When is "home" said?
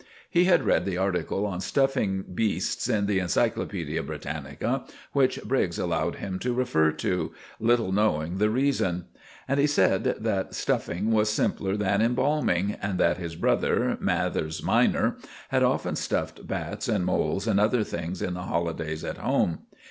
19.19-19.59